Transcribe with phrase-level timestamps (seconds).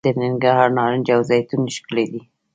[0.07, 2.21] د ننګرهار نارنج او زیتون ښکلي دي.